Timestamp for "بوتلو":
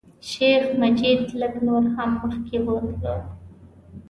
2.65-3.15